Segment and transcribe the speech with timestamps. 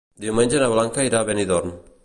[0.23, 1.75] Diumenge na Blanca irà a Benidorm.